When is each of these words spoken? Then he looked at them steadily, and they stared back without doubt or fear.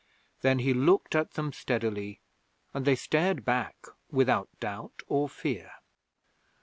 Then 0.41 0.57
he 0.57 0.73
looked 0.73 1.13
at 1.13 1.33
them 1.33 1.53
steadily, 1.53 2.21
and 2.73 2.85
they 2.85 2.95
stared 2.95 3.45
back 3.45 3.85
without 4.09 4.49
doubt 4.59 5.03
or 5.07 5.29
fear. 5.29 5.69